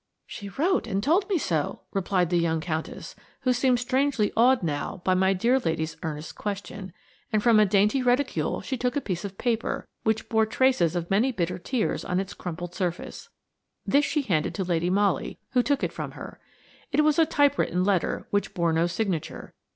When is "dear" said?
5.33-5.59